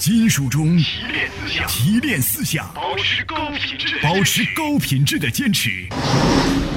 [0.00, 5.86] 金属中提炼思想，提炼思想，保持高品质保持高品质的坚持。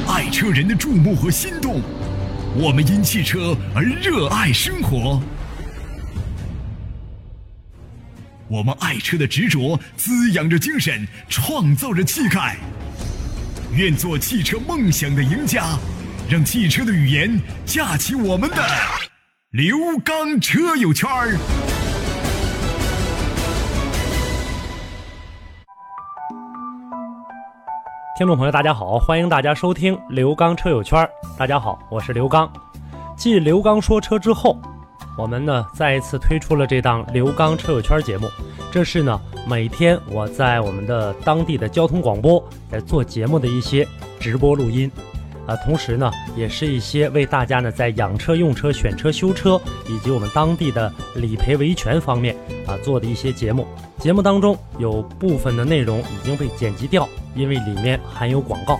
[0.09, 1.81] 爱车人的注目和心动，
[2.53, 5.23] 我们因汽车而热爱生活。
[8.49, 12.57] 我们爱车的执着滋养着精神，创造着气概。
[13.73, 15.79] 愿做汽车梦想的赢家，
[16.29, 18.67] 让汽车的语言架起我们的
[19.51, 21.37] 刘刚车友圈儿。
[28.15, 31.09] 听众朋友，大家好，欢迎大家收听刘刚车友圈。
[31.35, 32.47] 大家好，我是刘刚。
[33.17, 34.55] 继刘刚说车之后，
[35.17, 38.29] 我们呢再一次推出了这档刘刚车友圈节目。
[38.71, 43.87] 这是呢每天我在我们的当地的交通广播在做节目的一些
[44.19, 44.91] 直播录音，
[45.47, 53.67] 啊，同时呢也是一些为大家呢在养车、用车、选车、修车以及我们当地的理赔维权方面啊做的一些节目。
[53.99, 58.79] 节目当中有部分的内容已经被剪辑掉，因为里面含有广告。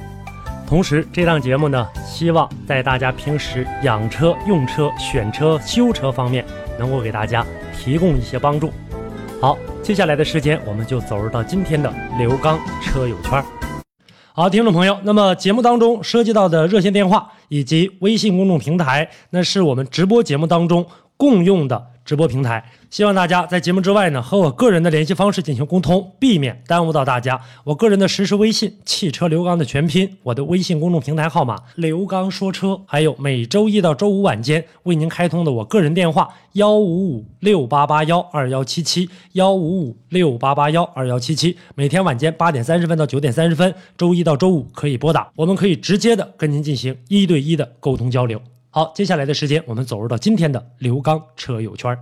[0.66, 6.44] 同时，这档节目呢，希望在大家平时养车、用车、选车、修车方面，
[6.80, 7.46] 能够给大家
[7.78, 8.72] 提供一些帮助。
[9.40, 13.44] 好，接下来的时间，我们就走入到今天的刘刚车友圈。
[14.32, 20.88] 好，听众朋友，那么节目当中涉及到的热线电话以及微信公众平台，那是我们直播节目当中
[21.18, 22.64] 共用的直播平台。
[22.90, 27.42] 希望大家在节目之外呢，和我个人的联系方式进行沟通，避免耽误到大家。
[27.64, 48.40] 我个人的实时微信“汽车刘刚”的全拼，我的微信公众平台号码“刘刚说车”，还有每周一到周五晚间为您开通的我个人电话幺五五六八八幺二幺七七幺五五六八八幺二幺七七，每天晚间八点三十分到九点三十分，周一到周五可以拨打，我们可以直接的跟您进行一对一的沟通交流。
[48.76, 51.96] 好，接下来的时间，我们走入到今天的刘刚车友圈。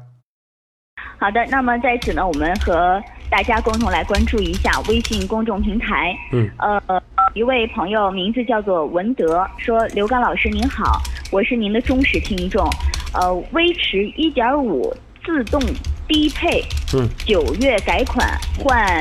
[1.19, 6.16] 好的，那么在此呢，我们和大家共同来关注一下微信公众平台。
[6.31, 12.65] 嗯，呃，一位朋友名字叫做文德，说刘刚老师您好，我是您的忠实听众。
[13.14, 14.95] 呃，威驰一点五
[15.26, 15.60] 自动
[16.08, 18.26] 低配，嗯，九月改款
[18.58, 18.98] 换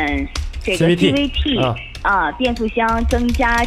[0.60, 3.62] 这个 CVT 啊啊，变速箱增加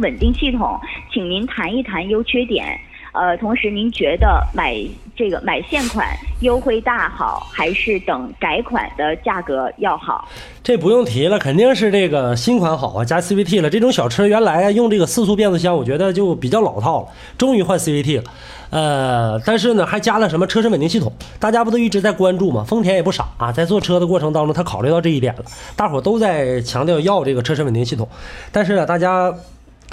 [0.00, 0.80] 稳定系统，
[1.12, 2.80] 请您谈一谈优缺点。
[3.12, 4.74] 呃，同时您觉得买
[5.14, 6.08] 这个买现款
[6.40, 10.26] 优惠大好，还是等改款的价格要好？
[10.62, 13.68] 这不用提了，肯定是这个新款好啊，加 CVT 了。
[13.68, 18.24] 这种小车原来用这个四速变速箱，我觉得就比较老套了，终于换 CVT 了。
[18.70, 21.12] 呃，但是呢，还加了什么车身稳定系统？
[21.38, 22.64] 大家不都一直在关注吗？
[22.66, 25.44] 丰田也不傻啊，在做车的过程当中，他考虑到这一点了，
[25.76, 28.08] 大伙都在强调要这个车身稳定系统。
[28.50, 29.34] 但是呢，大家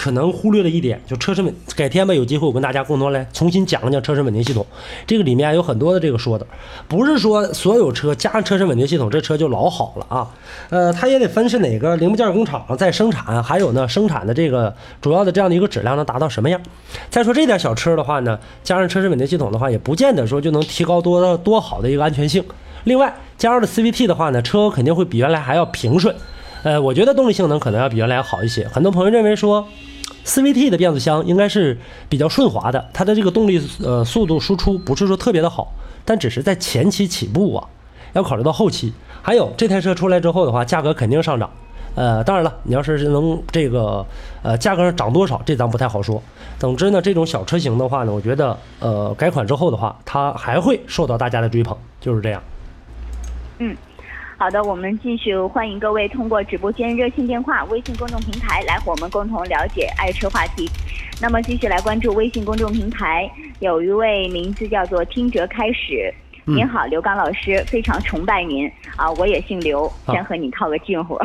[0.00, 1.54] 可能忽略了一点，就车身稳。
[1.76, 4.64] 改天吧，有机会我跟大家共同来重新讲讲车身稳定系统。
[5.06, 6.46] 这个里面有很多的这个说的，
[6.88, 10.30] 不是说所有车加上车身稳定系统，这车就老好了啊。
[10.70, 16.58] 呃，它也得分是哪个零部件工厂在生产，还有呢生产的这个主要的这样的一个质量能达到什么样。
[17.10, 22.42] 再说这点小车的话呢，加上车身稳定系统的话，也不见得说就能提高多多好的一个安全性。
[22.84, 26.16] 另外，加入了 CVT 的话呢，车肯定会比原来还要平顺。
[26.62, 28.66] 呃，我觉得动力性能可能要比原来好一些。
[28.68, 29.66] 很多朋友认为说。
[30.22, 31.78] CVT 的变速箱应该是
[32.10, 35.72] 比较顺滑的，它的这个动力呃速度输出不是说特别的好，
[36.04, 37.66] 但只是在前期起步啊，
[38.12, 38.92] 要考虑到后期。
[39.22, 41.50] 还有这台车出来之后的话，价格肯定上涨。
[41.94, 44.04] 呃，当然了，你要是能这个
[44.42, 46.22] 呃价格上涨多少，这咱不太好说。
[46.58, 52.42] 总之呢，这种小车型的话呢，我觉得呃改款之后的话，它还会受到大家的追捧，就是这样。
[53.58, 53.74] 嗯。
[54.40, 60.66] 好的，我们继续欢迎各位通过直播间热线电话、微信公众平台来和我们共同了解爱车话题。
[61.20, 66.10] 那么继续来关注微信公众平台，有一位名字叫做听者开始。
[66.46, 69.10] 您好，刘刚老师，非常崇拜您啊！
[69.18, 71.18] 我也姓刘，先和你套个近乎。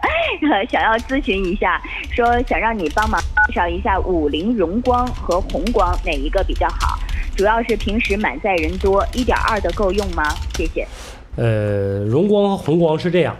[0.70, 1.78] 想要咨询一下，
[2.10, 6.98] 说想让你帮忙介绍一下五菱荣光和宏光哪一个比较好？
[7.36, 10.24] 主要是平时满载人多，一点二的够用吗？
[10.54, 10.88] 谢谢。
[11.36, 13.36] 呃，荣光和红光是这样，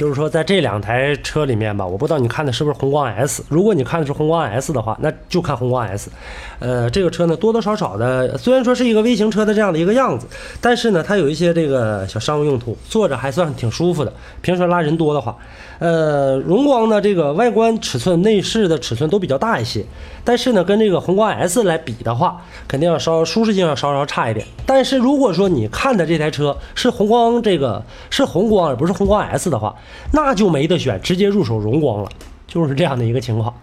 [0.00, 3.44] 就是说在这两台车里面吧，我不知道你看的是不是宏光 S。
[3.50, 6.10] 如果你看的是宏光 S 的话，那就看宏光 S。
[6.58, 10.26] 呃，这个车呢多多少少的，虽然说是一个微型车的这样的一个样子，
[10.58, 14.10] 但是呢它有一些这个小商务用途，坐着还算挺舒服的。
[14.40, 15.36] 平时拉人多的话，
[15.80, 19.84] 呃，荣光呢这个外观尺寸、内饰的尺寸都比较大一些，
[20.24, 24.46] 但是呢跟这个宏光 S 来比的话，肯定要稍舒适性要稍稍差一点。
[24.64, 29.74] 但是如果说你看的这台车是宏光这个是宏光而不是宏光 S 的话，
[30.12, 32.10] 那就没得选，直接入手荣光了，
[32.46, 33.54] 就是这样的一个情况。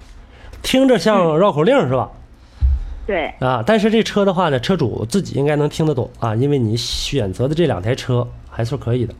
[0.61, 2.09] 听着像绕口令是吧？
[3.05, 9.13] 对，啊，但是这车的话呢，车主自己应该能听得懂啊，因为你选择的这两台车还是可以的。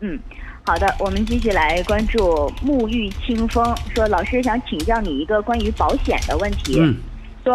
[0.00, 0.18] 嗯，
[0.64, 6.78] 好的，我们继续来关注沐浴清风，说老师想请教你一个关于保险的问题。
[6.78, 6.94] 嗯
[7.44, 7.54] 说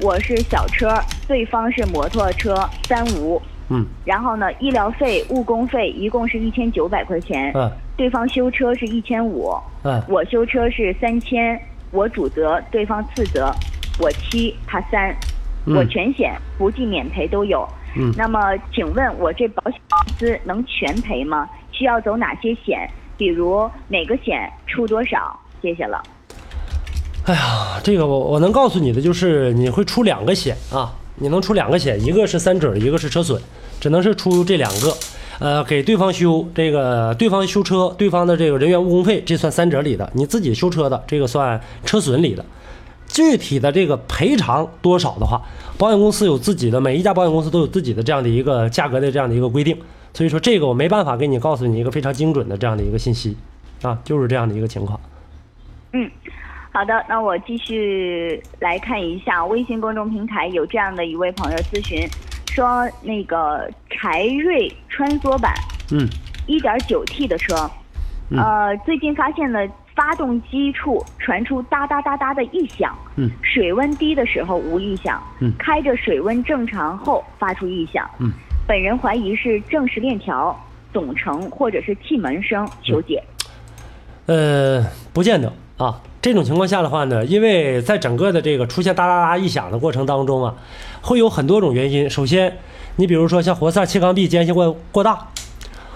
[0.00, 0.88] 我是小车，
[1.26, 2.54] 对方是摩托车，
[2.88, 3.40] 三无。
[3.70, 11.60] 嗯然后呢，医疗费、误工费一共是一千九百块钱，嗯对方修车是一千五，嗯我修车是三千，
[11.90, 13.52] 我主责，对方次责，
[13.98, 15.14] 我七他三，
[15.66, 17.68] 嗯我全险不计免赔都有。
[17.96, 21.48] 嗯那么请问我这保险公司能全赔吗？
[21.72, 22.88] 需要走哪些险？
[23.16, 25.38] 比如哪个险出多少？
[25.60, 26.00] 谢谢了。
[27.26, 33.40] 哎呀，这个我我能告诉你的就是你会出两个险啊，你能出两个险，一个是三者，一个是车损，
[33.80, 34.94] 只能是出这两个。
[35.38, 42.44] 呃，给对方修这个，对方修车，对方的这个人员误工费，这算三者里的；你自己修车的，这个算车损里的。
[43.06, 45.40] 具体的这个赔偿多少的话，
[45.78, 49.76] 保险公司有自己的，每一家保险公司都有自己的这样的一个价格的这样的一个规定，
[50.12, 53.36] 所以说这个我没办法给你告诉你一个非常精准的这样的一个信息，
[53.82, 54.98] 啊，就是这样的一个情况。
[55.92, 56.10] 嗯，
[56.78, 62.08] 好的，那我继续来看一下微信公众平台有这样的一位朋友咨询，
[62.52, 65.52] 说那个柴瑞穿梭版
[65.90, 66.08] 嗯
[66.46, 67.68] 一点九 T 的车，
[68.30, 69.66] 嗯呃，最近发现了
[69.96, 78.30] 发动机处传出哒哒哒哒的异响，嗯水温低的时候无异响，嗯开着水温正常后发出异响，嗯，
[78.68, 80.56] 本人怀疑是正时链条
[80.92, 83.20] 总成或者是气门声，求解。
[84.26, 86.00] 呃，不见得啊。
[86.20, 90.54] 这种情况下的话呢，因为在整个的这个出现哒哒哒异响的过程当中啊，
[91.00, 92.10] 会有很多种原因。
[92.10, 92.58] 首先，
[92.96, 95.28] 你比如说像活塞气缸壁间隙过过大，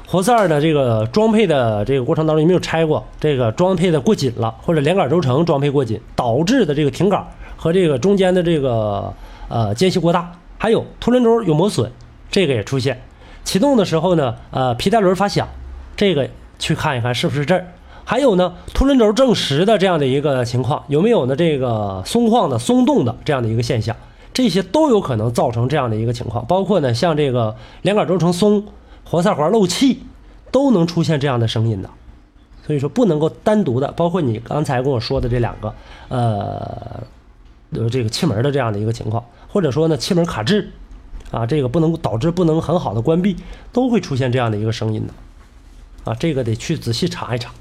[0.06, 7.26] 活塞的这个装配的这个过程当中，你没有拆过，这个装配的过紧了，或者连杆轴承装配过紧，导致的这个停杆
[7.56, 9.12] 和这个中间的这个
[9.48, 11.90] 呃间隙过大，还有凸轮轴有磨损，
[12.30, 13.02] 这个也出现。
[13.42, 15.48] 启动的时候呢，呃，皮带轮发响，
[15.96, 16.28] 这个
[16.60, 17.66] 去看一看是不是这儿。
[18.04, 21.36] 还有呢，凸轮轴正时的这样的一个情况，有没有呢？
[21.36, 23.96] 这个松旷的、松动的这样的一个现象，
[24.34, 26.44] 这些都有可能造成这样的一个情况。
[26.46, 28.64] 包括呢，像这个连杆轴承松、
[29.04, 30.02] 活塞环漏气，
[30.50, 31.88] 都能出现这样的声音的。
[32.66, 35.74] 所以说，不能够单独的，包括你刚才跟我说的这两个，
[36.08, 37.02] 呃，
[37.70, 40.70] 呃，这个气门的这样的一个情况，或者说呢，气门卡滞，
[41.30, 43.36] 啊，这个不能导致不能很好的关闭，
[43.72, 45.14] 都会出现这样的一个声音的。
[46.10, 47.52] 啊，这个得去仔细查一查。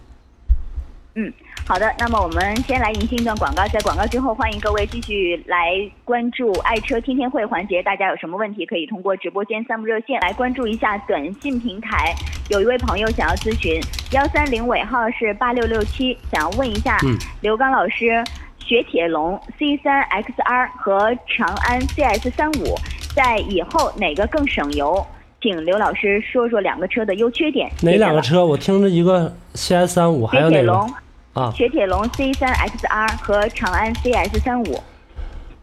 [1.15, 1.31] 嗯，
[1.67, 1.93] 好的。
[1.99, 5.75] 那么我们先来迎新一段广告，在广告之后，欢迎各位继续来
[6.05, 7.83] 关注爱车天天会环节。
[7.83, 12.15] 大家有什么问题，可以通过直播间三部热线来关注一下短信平台。
[12.49, 13.81] 有一位朋友想要咨询，
[14.13, 16.97] 幺三零尾号是八六六七，想要问一下
[17.41, 18.23] 刘刚老师，
[18.57, 22.77] 雪铁龙 C 三 XR 和长安 CS 三五
[23.13, 25.05] 在以后哪个更省油？
[25.41, 27.69] 请刘老师说说两个车的优缺点。
[27.81, 28.45] 哪两个车？
[28.45, 30.39] 我听着一个 CS 三五，还？
[30.39, 30.93] 有哪个雪铁龙。
[31.33, 31.51] 啊？
[31.55, 34.83] 雪铁龙 C 三 XR 和长安 CS 三五。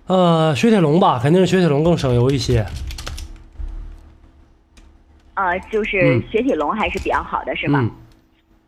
[0.06, 2.66] 呃，雪铁龙吧，肯定是雪铁龙更省油一些。
[5.34, 7.78] 呃，就是嗯雪铁龙还是比较好的，是吗？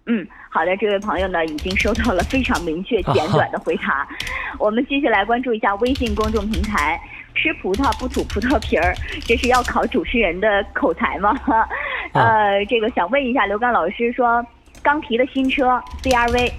[0.07, 4.07] 嗯，嗯，好的，这位朋友呢已经收到了非常明确、简短的回答。
[4.59, 7.01] 我们继续来关注一下微信公众平台。
[7.41, 8.95] 吃葡萄不吐葡萄皮儿，
[9.25, 11.35] 这是要考主持人的口才吗？
[12.13, 14.45] 呃，这个想问一下刘刚老师说，
[14.83, 16.53] 刚提的新车 CRV，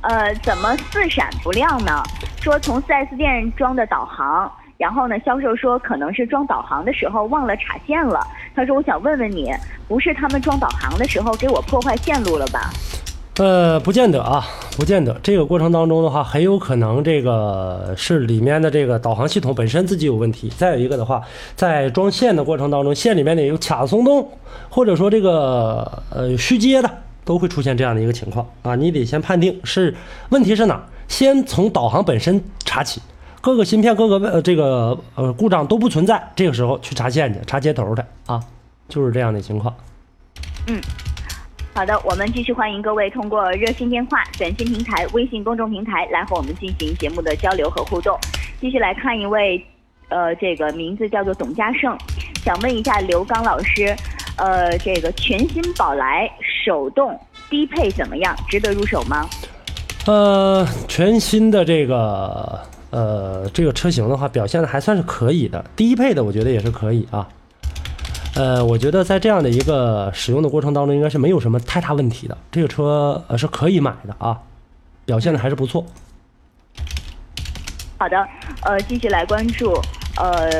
[0.00, 2.02] 呃，怎么四闪不亮呢？
[2.40, 8.26] 说从 4S 店装的导航，然后呢，销售说可能是装导航的时候忘了插线了。
[8.56, 9.54] 他说我想问问你，
[9.86, 12.72] 不是他们装导航的时候给我破坏线路了吧？
[13.36, 15.18] 呃，不见得啊，不见得。
[15.20, 20.48] 这个过程当中的话，很有可能这个是里面的这个导航系统本身自己有问题。
[20.56, 21.20] 再有一个的话，
[21.56, 24.30] 在装线的过程当中，线里面呢有卡松动，
[24.70, 26.88] 或者说这个呃虚接的，
[27.24, 28.76] 都会出现这样的一个情况啊。
[28.76, 29.92] 你得先判定是
[30.28, 33.02] 问题是哪，先从导航本身查起，
[33.40, 38.40] 各个芯片各个呃这个呃故障都不存在，这个时候去查线去，查接头的啊，
[38.88, 39.74] 就是这样的情况。
[40.68, 40.80] 嗯
[41.76, 48.16] 好的，我们继续欢迎各位通过热线电话、短信平台、微信公众平台来和我们进行节目的交流和互动。
[48.60, 49.60] 继续来看一位，
[50.08, 51.98] 呃，这个名字叫做董家胜，
[52.44, 53.92] 想问一下刘刚老师，
[54.36, 56.30] 呃，这个全新宝来
[56.64, 57.18] 手动
[57.50, 58.36] 低配怎么样？
[58.48, 59.28] 值得入手吗？
[60.06, 67.28] 呃，全新的这个呃这个车型的话，表现的还算是可以的，低配的我觉得也是可以啊。
[68.36, 72.36] 呃，我觉得在这样的一个使用的过程当中，应该是没有什么太大问题的。
[72.50, 74.36] 这个车呃是可以买的啊，
[75.04, 75.84] 表现的还是不错。
[77.96, 78.26] 好的，
[78.64, 79.72] 呃，继续来关注，
[80.16, 80.50] 呃，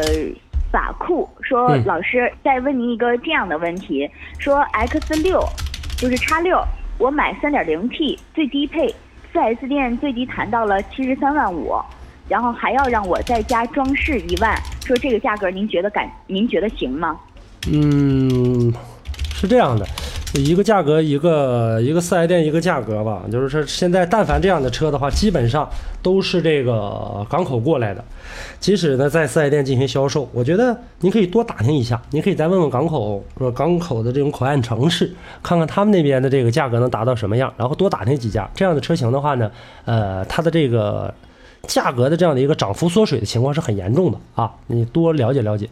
[0.71, 5.45] 法库说，嗯老师再问您一个这样的问题，说 X 六
[5.97, 6.63] 就是叉六，
[6.97, 8.89] 我买三点零 T 最低配，
[9.33, 11.75] 四 S 店最低谈到了七十三万五，
[12.29, 17.19] 然后还要让我再加装饰一万，说这个价格您觉得敢您觉得行吗？
[17.71, 18.73] 嗯，
[19.35, 19.87] 是这样的，
[20.35, 25.69] 一个价格一个一个四 S 店一个价格吧，就是说现在但凡这样的车的话，基本上
[26.03, 28.05] 都是这个港口过来的。
[28.61, 39.51] 即使呢在四 S 店进行销售，我觉得您可以多打听一下，您可以再问问港口，说港口的这种口岸城市，看看他们那边的这个价格能达到什么样，然后多打听几家这样的车型的话呢，
[39.85, 41.13] 呃，它的这个
[41.67, 45.69] 价格的这样的一个涨幅缩水的情况是很严重的啊，你多了解了解。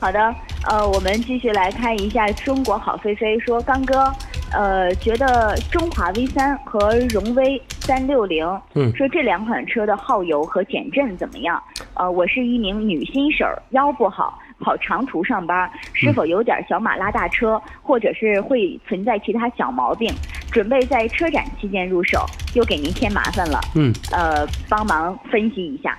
[0.00, 0.34] 好的，
[0.66, 4.10] 呃，我们继续来看一下中国好飞飞说，刚哥，
[4.50, 11.62] 呃，觉得中华 V 三和荣威三六零，嗯说这两款车的耗油和减震怎么样？
[11.92, 20.10] 呃，我是一名女新手，腰不好，跑长途上班，是否有点小马拉大车，或者是会存在其他小毛病？
[20.50, 23.92] 准备在车展期间入手，又给您添麻烦了，嗯。
[24.10, 25.96] 呃，帮忙分析一下。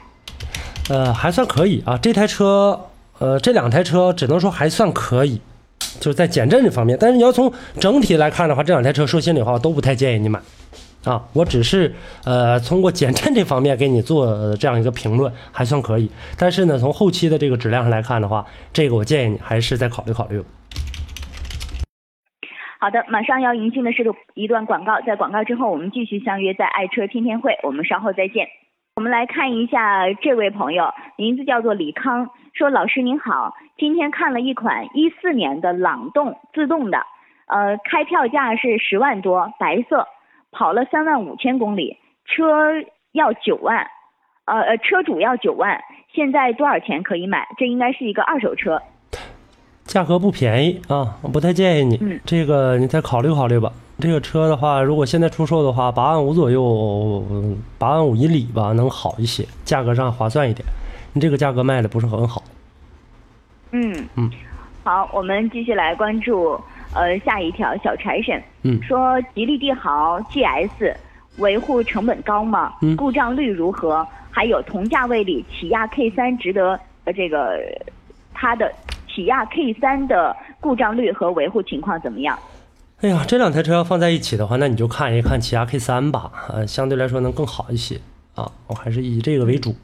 [0.90, 1.98] 呃，还算可以啊。
[2.02, 2.78] 这台车，
[3.22, 5.40] 呃，这两台车只能说还算可以，
[6.00, 6.98] 就是在减震这方面。
[7.00, 10.40] 但是你要从整体来看的话，这两台车说心里话，我都不太建议你买。
[11.06, 11.94] 啊，我只是
[12.26, 16.10] 呃通过减震这方面给你做这样一个评论，还算可以。
[16.36, 20.44] 但是呢，从后期的这个质量上来看的话，这个我建议你还是再考虑考虑。
[22.80, 28.48] 好的，马上要迎进的是一段广告，在广告之后，我们继续相约在爱车天天会，我们稍后再见。
[28.96, 30.86] 我们来看一下这位朋友，
[31.22, 36.98] 名字叫做李康，说老师您好，今天看了一款一四年的朗动自动的，
[37.46, 40.08] 呃，开票价是十万多，白色，
[40.52, 42.44] 跑了三万五千公里，车
[43.12, 43.86] 要九万，
[44.46, 45.80] 呃呃，车主要九万，
[46.12, 47.48] 现在多少钱可以买？
[47.56, 48.82] 这应该是一个二手车。
[49.86, 52.00] 价格不便宜啊，我不太建议你。
[52.02, 53.72] 嗯这个你再考虑考虑吧。
[54.00, 56.64] 这个车的话，如果现在出售的话，八万五左右，
[57.30, 60.66] 嗯八万五以里吧，能好一些，价格上划算一点。
[61.14, 62.44] 你这个价格卖的不是很好。
[63.72, 64.30] 嗯嗯，
[64.84, 66.60] 好，我们继续来关注
[66.94, 70.94] 呃下一条小财神，嗯说吉利帝豪 GS
[71.38, 72.74] 维护成本高吗？
[72.82, 74.06] 嗯故障率如何？
[74.30, 77.60] 还有同价位里起亚 K 三值得呃这个
[78.34, 78.72] 它的
[79.14, 82.38] 起亚 K 三的故障率和维护情况怎么样？
[83.02, 88.00] 哎呀，这两台车要放在一起的话，那你就看一看起亚 K 三吧，呃，相对来说能更好一些
[88.36, 88.50] 啊。
[88.68, 89.76] 我还是以这个为主。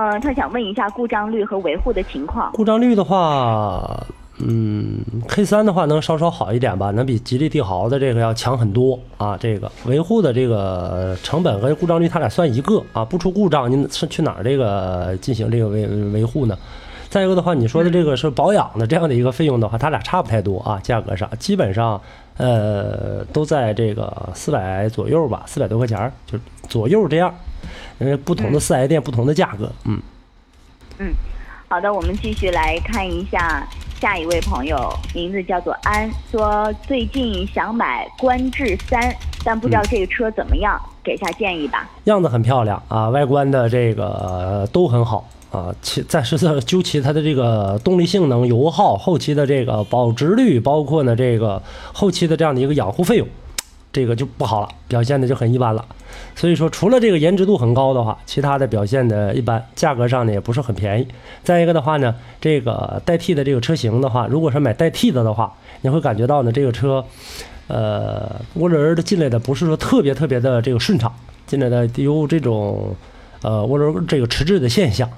[0.00, 2.52] 嗯，他想问一下故障率和维护的情况。
[2.52, 4.06] 故障率的话，
[4.38, 9.36] 嗯，K 三的话能稍稍好一点吧，能比吉利帝豪的这个要强很多啊。
[9.36, 16.56] 这个维护的这个成本和故障率，它俩算一个啊，不出故障，您是去哪儿这个进行这个维维护呢？
[17.10, 22.00] 再一个的话，你说的这个是保养的这样的一个费用的话，它俩差不太多啊，价格上基本上
[22.36, 26.38] 呃都在这个四百左右吧，四百多块钱儿就
[26.68, 27.34] 左右这样。
[27.98, 30.00] 因为不同的四 S 店不同的价格，嗯。
[30.98, 31.12] 嗯
[31.68, 33.66] 好的，我们继续来看一下
[34.00, 39.12] 下一位朋友，名字叫做安，说最近想买观致三，
[39.44, 41.90] 但不知道这个车怎么样，给下建议吧。
[42.04, 45.74] 样子很漂亮啊，外观的这个呃都很好啊。
[45.82, 51.62] 其再是究其它的这个动力性能、油耗、后期的这个保值率，包括呢这个
[51.92, 53.26] 后期的这样的一个养护费用，
[53.92, 55.84] 这个就不好了，表现的就很一般了。
[56.34, 61.06] 所以说，除了这个颜值度很高的话，其他的表现的一般，价格上呢也不是很便宜。
[61.44, 65.52] 再一个的话呢，这个代替的这个车型的话，如果是买代替的的话，
[65.82, 67.04] 你会感觉到呢这个车，
[67.66, 71.12] 呃，涡轮的进来的不是说特别特别的这个顺畅，
[71.46, 72.94] 进来的有这种
[73.42, 75.08] 呃涡轮这个迟滞的现象。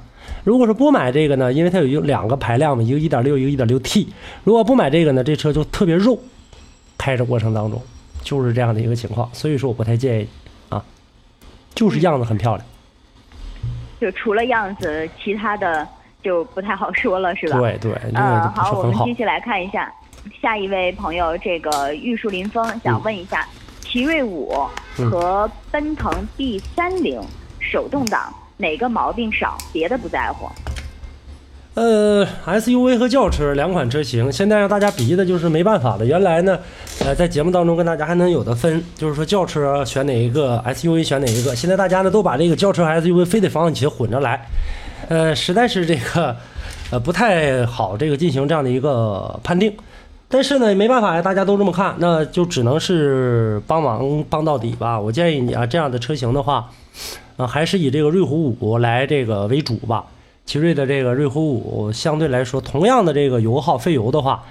[0.45, 4.09] 如果是不买这个呢，因为它有有两个排量嘛，一个一点六一个一点六 T。
[4.45, 6.19] 如果不买这个呢，这车就特别肉，
[6.97, 7.81] 开着过程当中
[8.23, 9.29] 就是这样的一个情况。
[9.33, 10.29] 所以说我不太建议
[10.69, 10.85] 啊，
[11.75, 12.67] 就是样子很漂亮。
[14.01, 15.87] 就除了样子，其他的
[16.23, 17.59] 就不太好说了，是吧？
[17.59, 19.13] 对对，那嗯，好，我们继。
[19.15, 19.93] 续来看一下
[20.41, 23.47] 下一位朋友，这个玉树临风想问一下，
[23.81, 24.55] 奇瑞五
[24.99, 27.21] 嗯和奔腾 B 三零
[27.59, 29.57] 手动挡哪个毛病少？
[29.73, 30.49] 别的不在乎。
[31.75, 36.05] 呃，SUV 和轿车两款车型，现在让大家比的就是没办法了。
[36.05, 36.59] 原来呢，
[36.99, 41.55] 呃，在节目当中跟大家还能有的分，就是说轿车选哪一个，SUV 选哪一个。
[41.55, 44.47] 现在大家呢都把这个轿车 SUV 非得放一起混着来，
[45.09, 46.37] 呃，实在是这个
[46.90, 49.73] 呃不太好这个进行这样的一个判定。
[50.29, 55.00] 但是呢，没办法呀，大家都这么看，那就只能是帮忙帮到底吧。
[55.00, 56.69] 我建议你啊，这样的车型的话，
[57.47, 60.05] 还是以这个瑞虎五来这个为主吧。
[60.47, 64.43] 奇瑞的这个瑞虎五相对来说，同样的这个油耗费油的话，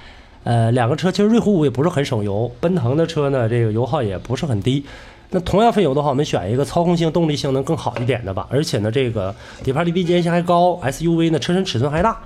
[0.46, 4.86] 呃，两个车其实瑞虎五也不是很省油，奔腾的车呢，这个油耗也不是很低。
[5.32, 8.48] 那同样费油的话，我们选一个操控性、动力性能更好一点的吧。
[8.50, 12.18] 而且呢，这个底盘离地间隙还高，SUV 呢车身尺寸还大。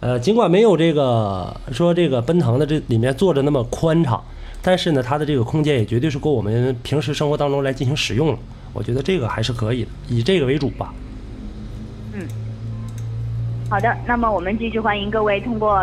[0.00, 4.20] 呃，尽管没有这个说这个奔腾的这里面坐着那么宽敞，
[4.60, 8.38] 但是呢，它的这个空间也绝对是够我们平时生活当中来进行使用了。
[8.74, 10.92] 我觉得这个还是可以的，以这个为主吧。
[12.12, 12.26] 嗯
[13.70, 15.82] 好的，那么我们继续欢迎各位通过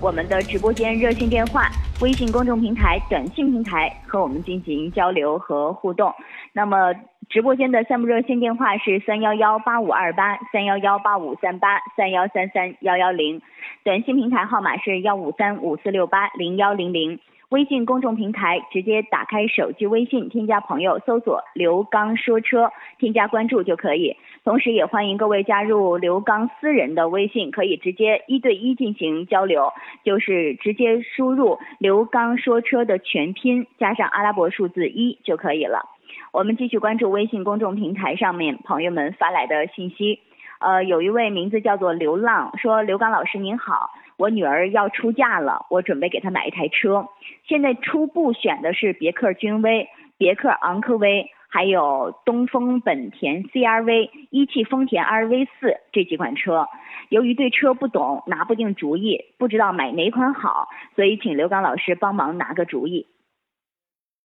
[0.00, 1.70] 我们的直播间热线电话、
[2.00, 6.12] 微信公众平台、短信平台和我们进行交流和互动。
[6.52, 6.92] 那么
[7.28, 13.40] 直播间的项目热线电话是三幺幺八五二八、三幺幺八五三八、三幺三三幺幺零，
[13.84, 17.20] 短信平台号码是幺五三五四六八零幺零零。
[17.50, 24.16] 微信公众平台直接打开手机微信，添加朋友，搜索“刘刚说车”，添加关注就可以。
[24.44, 29.72] 同时，也欢迎各位加入刘刚私人的微信，可以直接一对一进行交流，
[30.04, 35.88] 就是直接输入“刘刚说车”的全拼加上阿拉伯数字一就可以了。
[36.32, 40.20] 我们继续关注微信公众平台上面朋友们发来的信息。
[40.60, 43.90] 呃，有一位名字叫做流浪，说刘刚老师您好，
[44.20, 47.08] 我女儿要出嫁了，我准备给她买一台车，
[47.48, 56.68] 现在初步选的是别克君威、别克昂科威，还有东风本田 CRV、一汽丰田 RV 四这几款车。
[57.08, 63.06] 由于对车不懂，拿不定主意，不知道买哪款好，所以请刘刚老师帮忙拿个主意。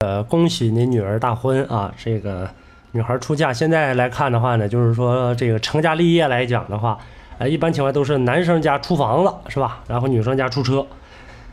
[0.06, 2.48] 呃，恭喜您女儿大婚啊，这个。
[2.92, 6.98] 女孩出嫁，现在来看的话呢，就是说这个成家立业来讲的话，
[7.40, 9.82] 呃，一般情况都是男生家出房子是吧？
[9.88, 10.86] 然后女生家出车，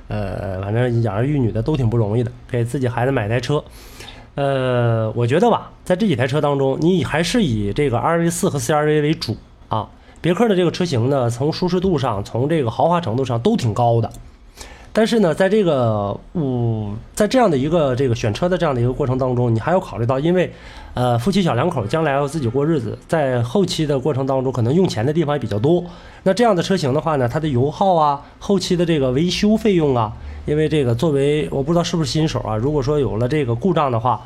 [0.08, 3.62] 呃，反正养儿育女的都挺不容易的，给自己孩子买台车。
[4.34, 9.36] 呃，我觉得吧，在这几台车当中，你还是以这个 RV 四和 CRV 为主
[9.68, 9.88] 啊。
[10.20, 14.10] 别克的这个车型呢，从舒适度上，从这个豪华程度上都挺高的。
[14.96, 20.50] 但是呢，在这个五，在这样的一个这个选车的这样的一个过程当中，你还要考虑到，因为，
[20.94, 25.84] 呃，夫妻小两口将来要自己过日子，在后期的过程当中，可能用钱的地方也比较多。
[26.22, 30.10] 那这样的车型的话呢，它的油耗啊，后期的这个维修费用啊，
[30.46, 34.18] 因为这个作为我不知道是不是新手啊，如果说有了这个故障的话。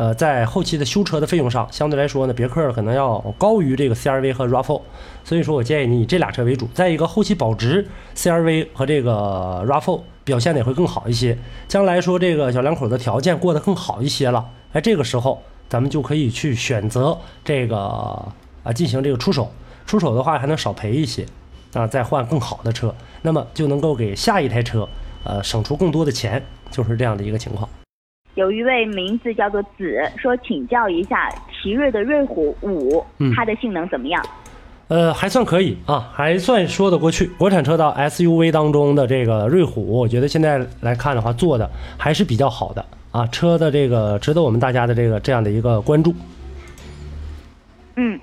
[0.00, 4.80] 呃，在后期的修车的费用上，相对来说呢，别克可能要高于这个 CRV 和 RAV4，
[5.24, 6.66] 所以说我建议你以这俩车为主。
[6.72, 7.86] 再一个，后期保值
[8.16, 11.36] ，CRV 和这个 RAV4 表现的也会更好一些。
[11.68, 17.76] 将来说这个小两口的条件过得更好一些了，哎，这个时候咱们就可以去选择这个
[18.64, 19.52] 啊进行这个出手，
[19.84, 21.26] 出手的话还能少赔一些，
[21.74, 24.88] 啊，再换更好的车，那么就能够给下一台车
[25.24, 27.68] 呃省出更多的钱，就是这样的一个情况。
[28.34, 34.24] 有一位名字叫做子说，请教一下奇瑞的瑞虎五，它的性能怎么样？
[34.88, 37.26] 呃，还算可以啊，还算说得过去。
[37.38, 46.14] 国产车的 SUV 当中的这个瑞虎，我觉得现在来看的话，做的还是比较好的啊，车的这个值得我们大家的这个这样的一个关注。
[47.96, 48.18] 嗯，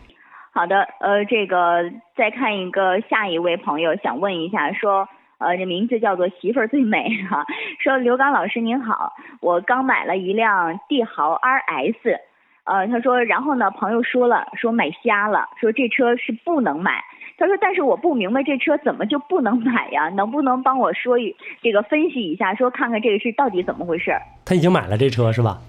[0.54, 1.84] 好的，呃，这个
[2.16, 5.08] 再看一个下一位朋友想问一下说。
[5.40, 7.46] 呃，这名字叫做媳妇儿最美哈。
[7.80, 12.20] 说刘刚老师您好，我刚买了一辆帝豪 RS，
[12.64, 17.04] 呃，他说，然后呢，朋友说了，说买瞎了，说这车是不能买。
[17.38, 20.10] 他说，但是我不明白这车怎么就不能买呀？
[20.10, 24.12] 能不能帮我说一这个分析一下，说看看这个是到底怎么回事？
[24.44, 25.60] 他已经买了这车是吧？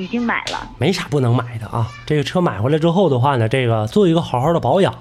[0.00, 1.86] 已经买了，没啥不能买的啊。
[2.06, 4.94] 这个车买回来之后的话呢，这个做一个好好的保养，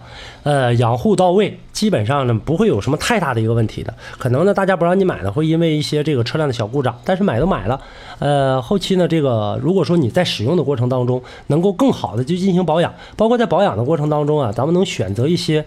[0.43, 3.93] 呃，养护到位，基本上呢不会有什么太大的一个问题的。
[4.17, 7.79] 可能呢大家不让你买呢，会因为一些这个车辆的小故障，但是买都买了，
[8.19, 15.65] 呃，后期呢这个如果说你在使用的过程当中能够更好的去进行保养，包括在保养的过程当中啊，咱们能选择一些，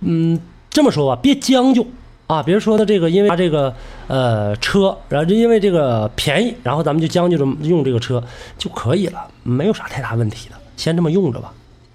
[0.00, 1.86] 嗯，这么说吧，别将就。
[2.26, 3.74] 啊，别说的这个，因为他这个
[4.06, 8.22] 呃车，然后就因为这个便宜，然后咱们就将就着用这个车
[8.56, 11.52] 就可以了，没有啥太大问题的，先这么用着吧。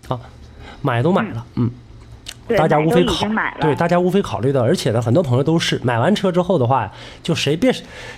[0.08, 0.20] 啊，
[0.82, 1.70] 买都买了，嗯，
[2.58, 3.16] 大家无非考
[3.60, 6.92] 对大家无非考虑到，而且呢，很多朋友都是买完车之后的话，
[7.24, 7.72] 就谁别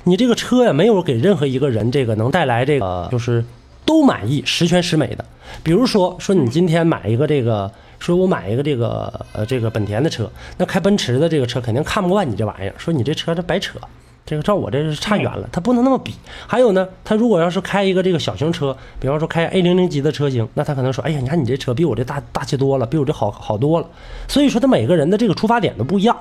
[0.03, 3.43] 你这个车呀，没有给任何一个人这个能带来这个就是
[3.85, 5.25] 都满意、十全十美的。
[5.63, 7.71] 比如说说你今天买一个这个。
[8.01, 12.73] 说我买一个这个呃这个本田的车，那开奔驰的这个车肯定看不惯你这玩意儿。
[12.75, 13.77] 说你这车这白扯，
[14.25, 16.15] 这个照我这是差远了，他不能那么比。
[16.47, 23.87] 还有呢，他如果要是开一个这个小型车，比方说开 A 零零级的车型，那他可能说，哎呀，你看你这车比我这大大气多了，比我这好好多了。
[24.27, 26.17] 所以说他每个人的这个出发点都不一样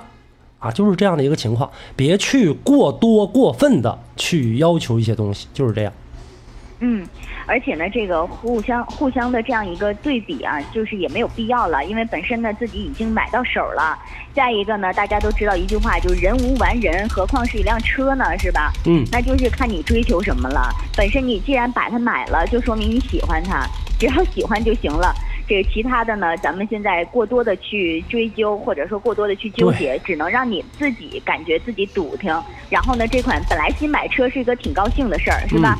[0.58, 5.90] 啊，就是这样的一个情况，别去过多过分的去要求一些东西，就是这样。
[6.80, 7.06] 嗯，
[7.46, 13.98] 而且呢，这个互相互相的这样一个对比啊，就是也没有必要了，因为本身呢自己已经买到手了。
[14.34, 18.72] 再一个呢，大家都知道一句话，就是人无完人，何况是一辆车呢，是吧？
[18.86, 20.70] 嗯那就是看你追求什么了。
[20.96, 23.66] 本身你既然把它买了，就说明你喜欢它，
[23.98, 25.14] 只要喜欢就行了。
[25.46, 32.32] 这个其他的呢，咱们现在过多的去追究，或者说过多的去纠结，只能让你自己感觉自己堵挺。
[32.70, 35.76] 然后呢，这款本来新买车是一个挺高兴的事儿，是吧？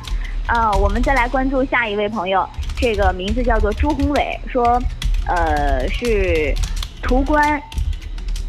[0.51, 2.45] 啊，我们再来关注下一位朋友，
[2.77, 4.83] 这个名字叫做朱宏伟，说，
[5.29, 6.53] 呃，是
[7.01, 7.63] 途观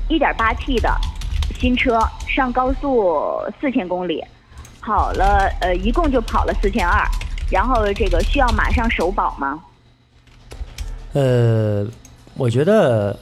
[0.10, 0.92] 1.8T 的
[1.60, 4.26] 新车，上高速四千公里，
[4.82, 7.08] 跑了，呃，一共就跑了四千二，
[7.52, 9.60] 然后这个需要马上首保吗？
[11.14, 11.86] 呃，
[12.34, 13.16] 我觉得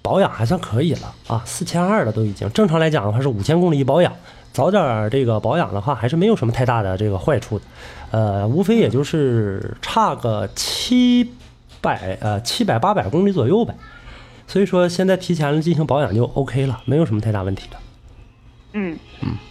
[0.00, 2.50] 保养还算可以了啊，四千二了都已经。
[2.52, 4.10] 正常来讲的话是五千公里一保养，
[4.58, 7.64] 早点这个保养的话，还是没有什么太大的这个坏处的。
[8.10, 11.30] 呃，无非也就是差个七
[11.80, 13.72] 百呃七百八百公里左右呗。
[14.48, 17.76] 所以说现在提前了进行保养就 OK 了，没有什么太大问题的。
[18.72, 18.98] 嗯，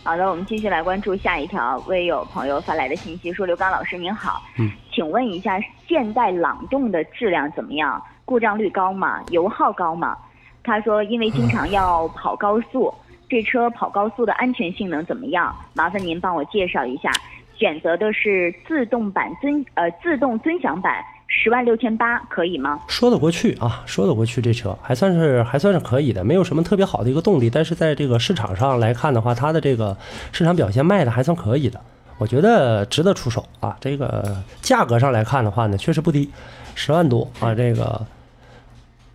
[0.03, 1.81] 好的，我们继续来关注下一条。
[1.87, 8.01] 微友朋友发来的信息说：“刘刚老师您好，嗯，请问一下，现代朗动的质量怎么样？
[8.25, 9.21] 故障率高吗？
[9.29, 10.17] 油耗高吗？”
[10.65, 12.93] 他说：“因为经常要跑高速，
[13.29, 15.53] 这车跑高速的安全性能怎么样？
[15.73, 17.11] 麻烦您帮我介绍一下。
[17.57, 22.79] 选择的是自动版尊呃自动尊享版，十万六千八，可以吗？
[22.87, 29.97] 说得过去啊，说得过去，这车还算是还算是可以的，没有什么特别好的一个动力，但是在这个市场上来看的话，它的这个
[30.31, 31.81] 市场表现卖的还算可以的，
[32.19, 33.75] 我觉得值得出手啊。
[33.81, 36.29] 这个价格上来看的话呢，确实不低，
[36.75, 38.05] 十万多啊，这个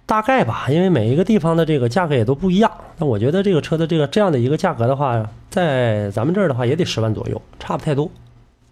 [0.04, 8.10] 大概吧，因为每一个地方的这个价格也都不一样，那我觉得这个车的这个这样的一个价格的话，在咱们这儿的话也得十万左右，差不太多，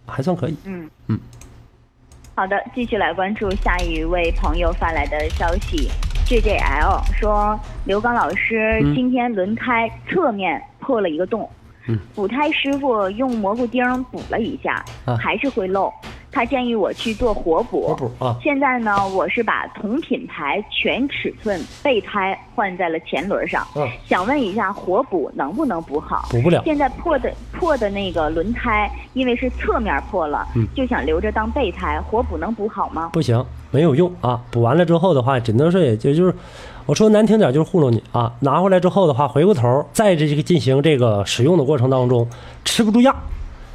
[0.07, 0.57] 还算可以。
[0.65, 1.19] 嗯嗯。
[2.35, 5.91] 好的，继续来关注下一位朋友发来的消息
[6.27, 11.49] ，JJL 说刘刚老师嗯今天轮胎侧面破了一个洞，
[11.87, 15.93] 嗯补胎师傅用蘑菇钉补了一下，啊还是会漏，
[16.33, 17.89] 他建议我去做活补。
[17.89, 26.27] 活补啊，现在呢，我是把同品牌全尺寸备胎换在了前轮上，嗯想问一下活补能不能补好？
[26.31, 26.63] 补不了。
[26.65, 33.11] 现在破的破的那个轮胎，因为是侧面破了，嗯就想留着当备胎，活补能补好吗？
[33.13, 34.41] 不行，没有用啊！
[34.51, 36.35] 补完了之后的话，只能说也就就是，
[36.87, 38.33] 我说难听点就是糊弄你啊！
[38.41, 42.29] 拿回来之后的话，回过头在这个进行这个使用的过程当中，
[42.65, 43.15] 吃不住样。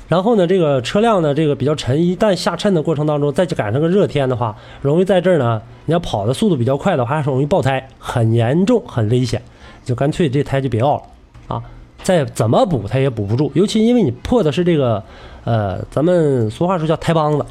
[0.07, 9.41] 然后呢，这个车辆呢，这个比较沉，一旦下沉的过程当中，再赶上个热天的话，容易在这儿呢，你要跑的速度比较快的话，还是容易爆胎，很严重，很危险。
[9.83, 11.01] 就干脆这胎就别要了
[11.47, 11.61] 啊！
[12.01, 15.03] 再怎么补它也补不住，尤其因为你破的是这个，
[15.43, 17.45] 呃，咱们俗话说叫胎帮子。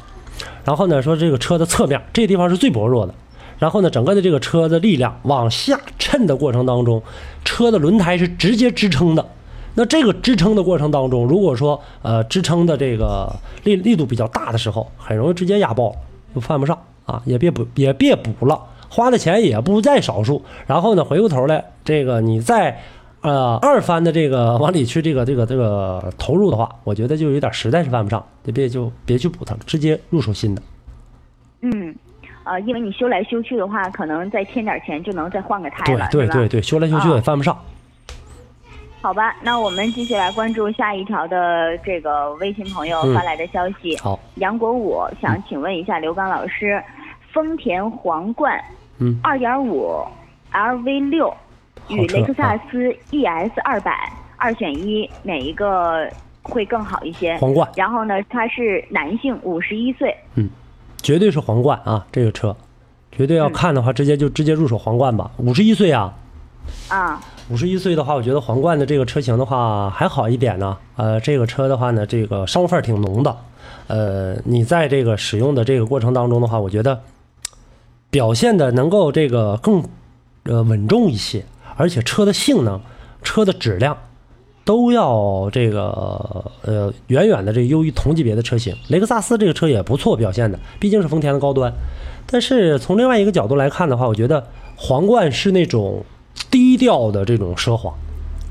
[0.63, 3.13] 然后呢，说这个车的侧面这个地方是最薄弱的，
[3.57, 7.01] 然后呢，整个的这个车的力量往下沉的过程当中，
[7.43, 9.25] 车的轮胎是直接支撑的。
[9.77, 13.29] 那这个支撑的过程当中，如果说呃支撑的这个
[13.63, 15.93] 力力度比较大的时候，很容易直接压爆，
[16.33, 18.59] 就犯不上啊，也别补也别补了，
[18.89, 20.41] 花的钱也不在少数。
[20.65, 22.81] 然后呢，回过头来，这个你再
[23.19, 30.61] 呃二番的这个往里去这个这个这个投入的话，我觉得就有点实在是犯不上，就别就别去补它了，直接入手新的。
[31.63, 31.93] 嗯，
[32.45, 37.57] 呃，因为你修来修去的话，可能再添点钱就能再换个胎了，对对对对，修来修去也犯不上。
[39.05, 43.95] 好吧，那我们继续来关注下一条的这个微信朋友嗯发来的消息。
[43.99, 46.83] 好，杨国武想请问一下刘刚老师，
[47.31, 48.59] 丰田皇冠
[48.97, 50.07] 嗯，2.5
[50.51, 51.31] LV 六
[51.89, 56.09] 与雷克萨啊斯 ES 二百二选一，哪一个
[56.41, 57.37] 会更好一些？
[57.37, 60.17] 皇冠然后呢，他是男性，五十一岁。
[60.33, 60.49] 嗯
[61.03, 62.03] 绝对是皇冠啊！
[62.11, 62.57] 这个车，
[63.11, 65.29] 绝对要看的话，直接就直接入手皇冠吧。
[65.37, 66.11] 五十一岁啊，
[66.89, 70.75] 啊，五十一岁的话，我觉得皇冠的这个车型的话还好一点呢。
[70.95, 73.37] 呃，这个车的话呢，这个商务范儿挺浓的。
[73.85, 77.01] 呃，你在这个使用的这个过程当中的话，我觉得
[78.09, 79.83] 表现的能够这个更
[80.45, 81.45] 呃稳重一些，
[81.77, 82.81] 而且车的性能、
[83.21, 83.95] 车的质量
[84.63, 88.75] 都要这个呃远远的这优于同级别的车型。
[88.87, 91.71] 雷克萨斯这个车也不错，表现的毕竟是丰田的高端。
[92.25, 96.03] 但是从另外一个角度来看的话，我觉得皇冠是那种
[96.55, 97.93] 低调的这种奢华，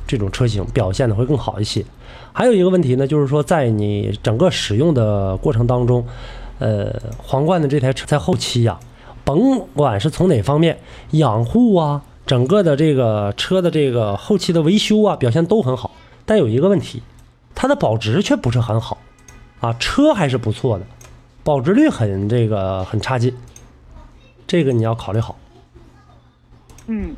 [0.07, 1.83] 这种车型表现的会更好一些。
[2.35, 6.07] 还有一个问题呢，就是说在你整个使用的过程当中，
[6.59, 8.79] 呃，皇冠的这台车在后期呀、
[9.25, 10.79] 甭管是从哪方面
[11.13, 15.91] 养护啊，整个的这个车的这个后期的维修啊，表现都很好。
[16.27, 17.03] 但有一个问题，
[17.55, 18.99] 它的保值却不是很好，
[19.61, 20.85] 啊，车还是不错的，
[21.43, 23.35] 保值率很这个很差劲，
[24.47, 25.39] 这个你要考虑好。
[26.87, 27.15] 嗯，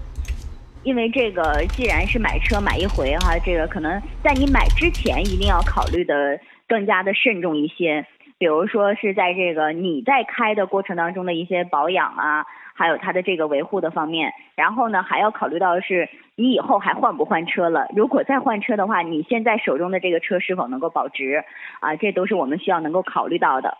[0.86, 8.06] 因为这个既然是买车买一回哈，这个可能在你买之前一定要考虑的更加的慎重一些。
[8.38, 14.32] 比如说是在这个你在开的过程当中的一些保养啊，还有它的这个维护的方面。
[14.54, 17.88] 然后呢，还要考虑到是你以后还换不换车了？
[17.96, 21.42] 如果再换车的话，你现在手中的这个车是否能够保值？
[21.80, 23.76] 啊，这都是我们需要能够考虑到的。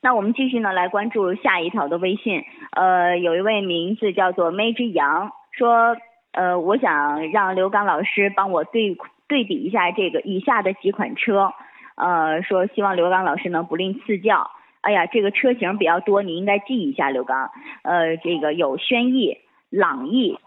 [0.00, 5.96] 那我们继续呢来关注下一条的微信，呃，有一位名字叫做梅之阳说，
[6.32, 11.50] 呃，我想让刘刚老师帮我对对比一下这个以下的几款车。
[11.96, 14.50] 呃，说希望刘刚老师能不吝赐教。
[14.82, 17.50] 哎呀，这个车型比较多，你应该记一下，刘刚。
[17.82, 19.38] 呃，这个有轩逸、
[19.70, 20.38] 朗逸、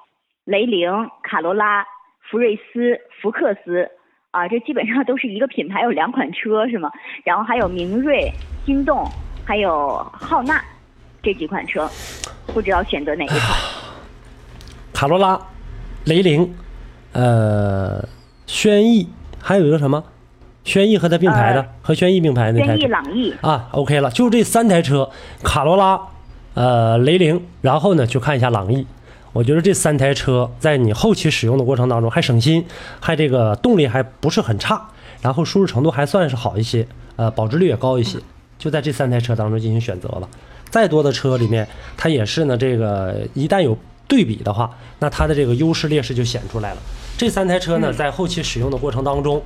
[0.46, 1.86] 雷凌、卡罗拉、
[2.22, 3.90] 福睿斯、福克斯
[4.30, 6.92] 啊，这基本上都是一个品牌，有两款车是吗？
[7.26, 8.32] 然后还有明锐、
[8.64, 9.04] 心动，
[9.44, 10.64] 还有浩纳
[11.24, 11.90] 这几款车，
[12.54, 13.40] 不知道选择哪一款？
[15.00, 15.40] 卡罗拉、
[16.04, 16.54] 雷凌、
[17.14, 18.06] 呃，
[18.46, 19.08] 轩逸，
[19.42, 20.04] 还有一个什么？
[20.66, 22.76] 轩逸和它并排的，和轩逸并排那台。
[22.76, 25.10] 轩逸、朗逸啊，OK 了，就这三台车，
[25.42, 25.98] 卡罗拉、
[26.54, 28.86] 呃，雷凌，然后呢，去看一下朗逸。
[29.32, 32.66] 我觉得这三台车在你后期使用的过程当中还省心，
[33.00, 34.90] 还这个动力还不是很差，
[35.22, 36.86] 然后舒适程度还算是好一些，
[37.16, 38.20] 呃，保值率也高一些。
[38.58, 40.28] 就在这三台车当中进行选择了。
[40.70, 43.78] 再多的车里面，它也是呢，这个一旦有
[44.10, 44.70] 对比的话，
[45.00, 46.82] 那它的这个优势劣势就显出来了。
[47.18, 49.42] 这三台车呢，在后期使用的过程当中。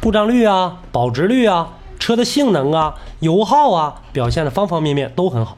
[0.00, 5.56] 故障率啊，保值率啊，车的性能啊，油耗啊，表现的方方面面都很好。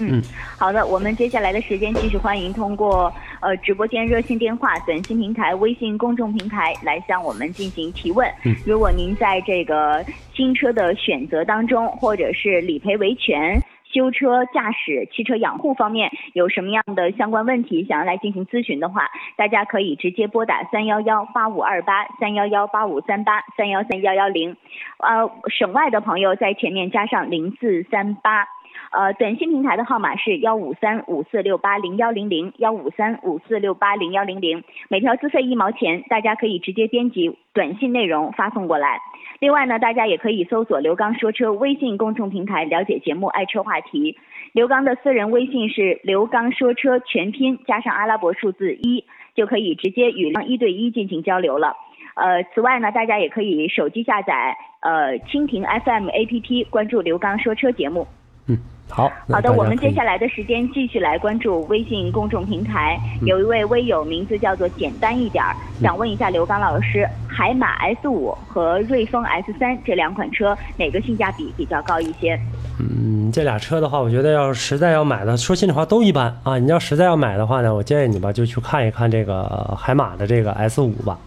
[0.00, 0.22] 嗯，
[0.56, 8.30] 好的，我们接下来的时间继续欢迎通过呃直播间热线电话、短信平台、微信公众平台来向我们进行提问。
[8.64, 10.04] 如果您在这个
[10.36, 13.60] 新车的选择当中，或者是理赔维权。
[13.92, 24.56] 修车、驾驶、汽车养护方面有什么样的相关问题，想要来进行咨询的话，大家可以直接拨打三幺幺八五二八、三幺幺八五三八、三幺三幺幺零，
[24.98, 28.46] 呃，省外的朋友在前面加上零四三八。
[28.90, 38.98] 呃，短信平台的号码是幺五三五四六八零幺零零幺五三五四六八零幺零零，每条资费一毛钱，大家可以直接编辑短信内容发送过来。
[39.40, 44.16] 另外呢，大家也可以搜索刘刚说车微信公众平台了解节目爱车话题。
[44.52, 51.76] 刘刚的私人微信是刘刚说车全拼加上阿拉伯数字一，就可以直接与一对一进行交流了。
[52.14, 58.06] 呃，此外呢，大家也可以手机下载呃蜻蜓 FM APP，关注刘刚说车节目。
[58.48, 58.56] 嗯。
[58.90, 62.98] 好好的，我们接下来的时间继续来关注微信公众平台。
[63.22, 72.40] 有一位微友名字叫做简单一点儿，想问一下刘刚老师，海马 S 五和瑞风 S 三这两款车哪个性价比比较高一些？
[72.80, 76.58] 嗯，这俩车的话，我觉得要实在要买的，说心里话都一般啊。
[76.58, 81.18] 你要实在要买的话呢，我建议你吧，就去看一看这个海马的这个 S 五吧。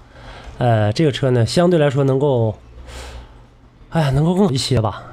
[0.57, 2.55] 呃，这个车呢，相对来说能够，
[3.91, 5.03] 哎呀，能够更好一些吧。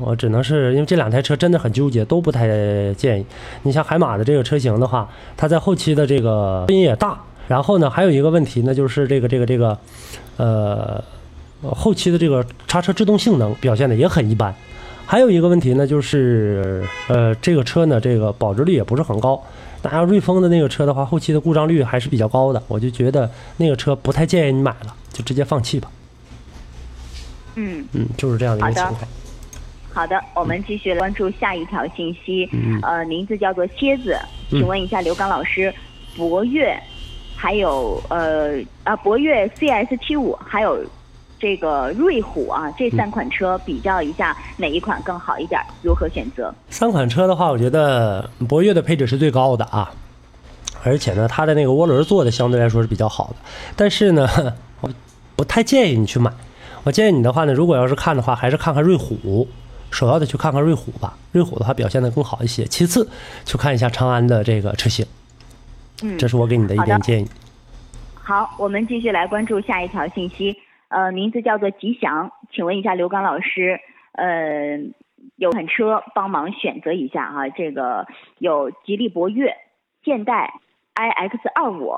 [0.00, 2.48] 我只能是因为这两台车真的很纠结，都不太
[2.94, 3.26] 建议。
[3.62, 7.20] 你像海马的这个车型的话，它在后期的这个声音也大。
[7.46, 9.76] 然后呢，还有一个问题呢，就是这个这个这个，
[10.36, 11.02] 呃，
[11.62, 14.54] 后期的这个叉车制动性能表现的也很一般。
[15.04, 19.42] 还有一个问题呢，就是呃，这个车呢，这个保值率也不是很高。
[19.82, 22.62] 那要瑞风的那个车的话，后期的故障率还是比较高的。
[22.68, 25.90] 我就觉得那个车不太建议你买了，就直接放弃吧。
[27.56, 29.00] 嗯嗯，就是这样的一个情况。
[29.92, 32.48] 好的，我们继续关注下一条信息。
[32.82, 34.16] 呃，名字叫做蝎子，
[34.48, 35.72] 请问一下刘刚老师，
[36.16, 36.78] 博越，
[37.36, 40.78] 还有呃啊博越 CS 七五，还有
[41.38, 45.60] 这个瑞虎啊，这三款车比较一下哪一款更好一点？
[45.82, 46.54] 如何选择？
[46.68, 49.90] 三款车的话，我觉得博越的配置是最高的啊，
[50.84, 53.36] 而且呢，它的那个涡轮做的相对来说是比较好的。
[53.74, 54.28] 但是呢，
[54.80, 54.90] 我
[55.34, 56.30] 不太建议你去买。
[56.84, 59.46] 我建议你的话呢，如果要是看的话，还是看看瑞虎。
[59.90, 62.64] 首要的去看看瑞虎吧，瑞虎的话表现的更好一些。
[62.64, 63.08] 其次，
[63.44, 65.04] 去看一下长安的这个车型。
[66.02, 67.28] 嗯，这是我给你的一点建议。
[68.14, 70.56] 好，我们继续来关注下一条信息。
[70.88, 73.78] 呃，名字叫做吉祥，请问一下刘刚老师，
[74.12, 74.78] 呃，
[75.36, 78.06] 有款车帮忙选择一下哈，这个
[78.38, 79.54] 有吉利博越、
[80.04, 80.54] 现代
[80.94, 81.94] iX 二五，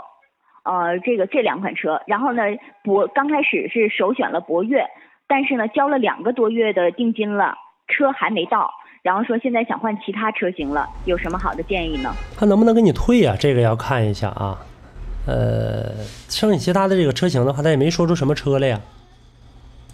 [0.65, 2.03] 呃，这个这两款车。
[2.07, 2.43] 然后呢，
[2.83, 4.87] 博刚开始是首选了博越，
[5.27, 7.55] 但是呢，交了两个多月的定金了。
[7.89, 8.71] 车还没到，
[9.03, 12.15] 然后说现在想换其他车型了，有什么好的建议呢？
[12.37, 13.37] 他能不能给你退啊？
[13.39, 14.59] 这个要看一下啊。
[15.27, 15.93] 呃，
[16.29, 18.81] 剩下其他的这个车型的话，他也没说出什么车来呀。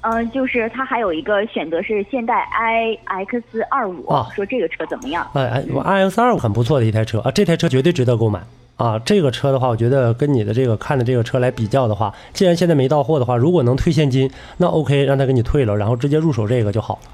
[0.01, 5.29] 嗯、就是他还有一个选择是现代 iX 二五、啊说这个车怎么样？
[5.35, 8.40] 哎哎，我 iX 二五很不错的一台车啊，这台车绝对值得购买
[8.77, 8.98] 啊。
[9.01, 17.11] 这个车的话，我觉得跟你的这个看的这个车来比较的话，既然现在没到货的话，如果能退现金，那 OK，让他给你退了，然后直接入手这个就好了。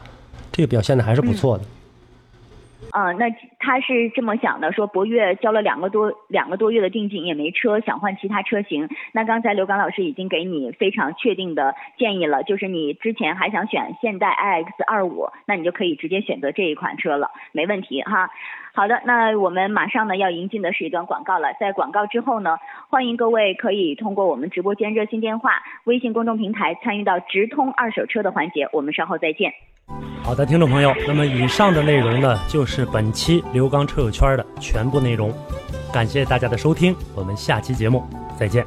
[0.55, 1.65] 这个表现的还是不错的。
[2.97, 3.27] 嗯、那
[3.59, 8.89] 他是这么想的，说博越交了两个多两个多月的定金也没车，想换其他车型。
[9.11, 18.31] 那刚才刘刚老师已经给你非常确定的建议了，就是你之前还想选现代 iX 二五，那你就可以直接选择这一款车了，没问题哈。
[18.77, 22.57] 好的，那我们马上呢要迎进的是一段广告了，在广告之后呢，
[22.91, 29.53] 欢迎各位可以通过我们直播间热线电话、微信公众平台参与到直通二手车的环节，我们稍后再见。
[30.25, 35.33] 好的，听众朋友，那么以上的内容呢，就是本期刘刚车友圈的全部内容。
[35.93, 38.03] 感谢大家的收听，我们下期节目
[38.37, 38.67] 再见。